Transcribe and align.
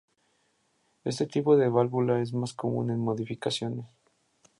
Este 1.03 1.27
tipo 1.27 1.55
de 1.57 1.69
válvula 1.69 2.23
es 2.23 2.33
más 2.33 2.55
común 2.55 2.89
en 2.89 2.97
modificaciones. 3.01 3.85